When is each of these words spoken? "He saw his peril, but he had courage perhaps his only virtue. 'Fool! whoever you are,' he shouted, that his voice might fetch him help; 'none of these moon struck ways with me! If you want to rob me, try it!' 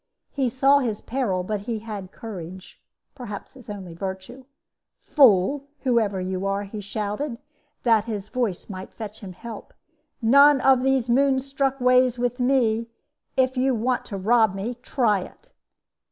"He 0.31 0.49
saw 0.49 0.79
his 0.79 0.99
peril, 0.99 1.43
but 1.43 1.59
he 1.59 1.77
had 1.77 2.11
courage 2.11 2.81
perhaps 3.13 3.53
his 3.53 3.69
only 3.69 3.93
virtue. 3.93 4.45
'Fool! 4.99 5.67
whoever 5.81 6.19
you 6.19 6.43
are,' 6.47 6.63
he 6.63 6.81
shouted, 6.81 7.37
that 7.83 8.05
his 8.05 8.27
voice 8.27 8.67
might 8.67 8.95
fetch 8.95 9.19
him 9.19 9.33
help; 9.33 9.75
'none 10.19 10.59
of 10.61 10.81
these 10.81 11.07
moon 11.07 11.39
struck 11.39 11.79
ways 11.79 12.17
with 12.17 12.39
me! 12.39 12.87
If 13.37 13.55
you 13.57 13.75
want 13.75 14.05
to 14.05 14.17
rob 14.17 14.55
me, 14.55 14.73
try 14.81 15.19
it!' 15.19 15.51